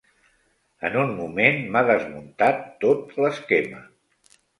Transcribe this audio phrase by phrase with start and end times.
[0.87, 3.83] En un moment m'ha desmuntat tot l'esquema.